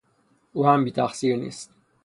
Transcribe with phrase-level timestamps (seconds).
[0.53, 1.73] او هم بیتقصیر نیست.